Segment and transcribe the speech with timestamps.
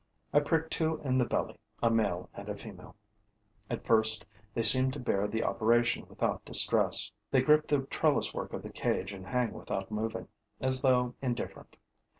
[0.33, 2.95] I prick two in the belly, a male and a female.
[3.69, 7.11] At first, they seem to bear the operation without distress.
[7.29, 10.27] They grip the trellis work of the cage and hang without moving,
[10.59, 11.77] as though indifferent.